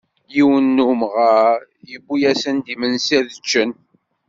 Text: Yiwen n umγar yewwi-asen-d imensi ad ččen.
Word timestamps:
Yiwen 0.35 0.65
n 0.75 0.77
umγar 0.89 1.59
yewwi-asen-d 1.89 2.65
imensi 2.73 3.13
ad 3.19 3.29
ččen. 3.43 3.71